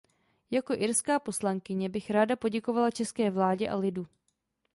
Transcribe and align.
Jako 0.51 0.73
irská 0.73 1.19
poslankyně 1.19 1.89
bych 1.89 2.09
ráda 2.11 2.35
poděkovala 2.35 2.91
české 2.91 3.31
vládě 3.31 3.69
a 3.69 3.75
lidu. 3.75 4.07